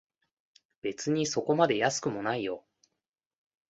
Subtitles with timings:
[0.81, 2.65] 別にそこまで安くもないよ